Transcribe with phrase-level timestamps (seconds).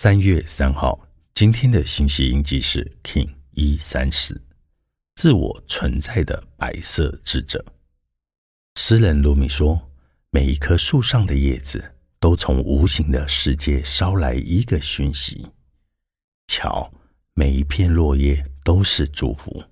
[0.00, 0.96] 三月三号，
[1.34, 4.40] 今天的信息印记是 King 一三四，
[5.16, 7.64] 自我存在的白色智者。
[8.76, 9.90] 诗人鲁米说
[10.30, 15.44] ：“每一棵树上的叶子，都从无形的世界捎来一个讯息。
[16.46, 16.92] 瞧，
[17.34, 19.64] 每一片落叶都是祝福，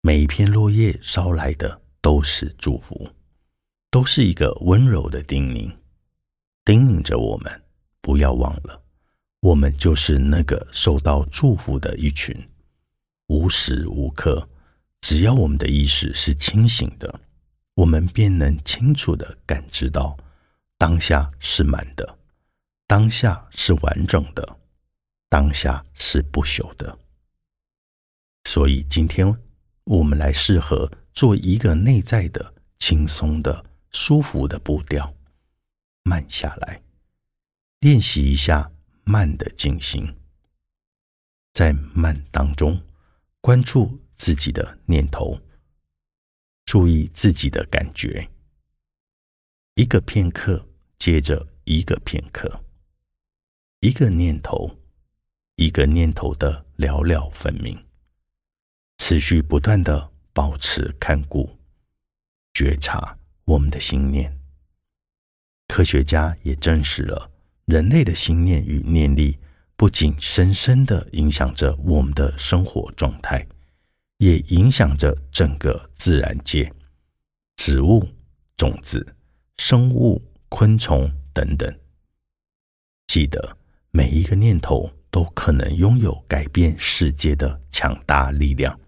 [0.00, 3.08] 每一片落叶捎来的都是祝福，
[3.88, 5.72] 都是一个温柔的叮咛，
[6.64, 7.62] 叮咛着我们
[8.00, 8.82] 不要忘了。”
[9.46, 12.36] 我们就是那个受到祝福的一群，
[13.28, 14.48] 无时无刻，
[15.02, 17.20] 只要我们的意识是清醒的，
[17.74, 20.16] 我们便能清楚的感知到
[20.76, 22.18] 当下是满的，
[22.88, 24.58] 当下是完整的，
[25.28, 26.98] 当下是不朽的。
[28.46, 29.32] 所以今天
[29.84, 35.14] 我们来适合做一个内在的、轻松的、舒服的步调，
[36.02, 36.82] 慢下来，
[37.78, 38.72] 练习一下。
[39.08, 40.16] 慢的进行，
[41.52, 42.82] 在慢当中
[43.40, 45.40] 关注自己的念头，
[46.64, 48.28] 注意自己的感觉。
[49.76, 50.66] 一个片刻
[50.98, 52.64] 接着一个片刻，
[53.78, 54.76] 一个念头
[55.54, 57.86] 一个念头的寥寥分明，
[58.98, 61.56] 持续不断的保持看顾、
[62.54, 64.36] 觉察我们的心念。
[65.68, 67.35] 科学家也证实了。
[67.66, 69.36] 人类的心念与念力，
[69.76, 73.44] 不仅深深的影响着我们的生活状态，
[74.18, 76.72] 也影响着整个自然界，
[77.56, 78.08] 植物、
[78.56, 79.04] 种子、
[79.58, 81.76] 生物、昆虫等等。
[83.08, 83.56] 记得，
[83.90, 88.78] 每一个念头都可能拥有改变世界的强大力量，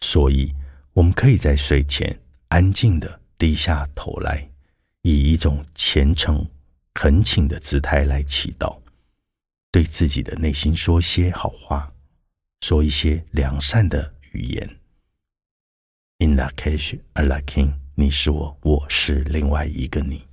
[0.00, 0.52] 所以，
[0.92, 4.50] 我们可以在睡前安静的低下头来，
[5.02, 6.44] 以一种虔诚。
[6.96, 8.78] 恳请的姿态来祈祷，
[9.70, 11.92] 对自己的内心说些好话，
[12.62, 14.80] 说一些良善的语言。
[16.20, 20.26] In la cage, a la king，你是我，我是另外一个你。